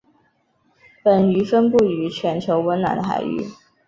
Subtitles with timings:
[1.03, 3.45] 本鱼分布于全球温暖的海域。